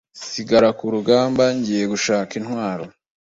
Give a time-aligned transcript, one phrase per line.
[0.27, 2.85] Sigara ku rugamba ngiye gushaka intwaro